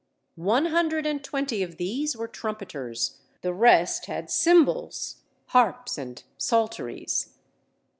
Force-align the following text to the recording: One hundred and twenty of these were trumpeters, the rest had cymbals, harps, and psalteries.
One 0.33 0.65
hundred 0.65 1.05
and 1.05 1.23
twenty 1.23 1.61
of 1.61 1.77
these 1.77 2.17
were 2.17 2.27
trumpeters, 2.27 3.19
the 3.43 3.53
rest 3.53 4.07
had 4.07 4.31
cymbals, 4.31 5.21
harps, 5.49 5.95
and 5.95 6.23
psalteries. 6.39 7.35